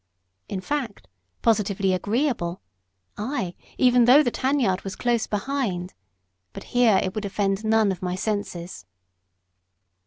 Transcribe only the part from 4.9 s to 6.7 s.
close behind; but